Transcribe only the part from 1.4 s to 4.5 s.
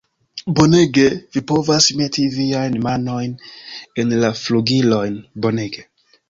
povas meti viajn manojn en la